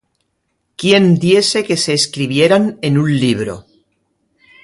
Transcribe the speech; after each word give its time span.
¬Quién 0.79 1.03
diese 1.25 1.59
que 1.67 1.77
se 1.83 1.93
escribieran 1.99 2.63
en 2.81 2.93
un 3.03 3.09
libro! 3.23 3.55